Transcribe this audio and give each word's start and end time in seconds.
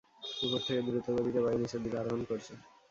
উপর 0.43 0.59
থেকে 0.65 0.81
দ্রুত 0.85 1.07
গতিতে 1.15 1.39
বায়ু 1.43 1.57
নিচের 1.61 1.81
দিকে 1.83 1.97
আরোহণ 1.99 2.21
করছে! 2.29 2.53